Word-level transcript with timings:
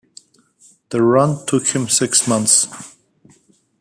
The 0.89 1.03
run 1.03 1.45
took 1.45 1.67
him 1.67 1.87
six 1.87 2.27
months. 2.27 2.95